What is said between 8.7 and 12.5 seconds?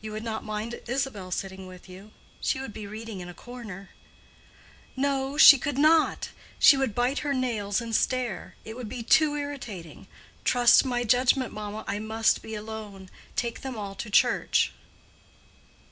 would be too irritating. Trust my judgment, mamma, I must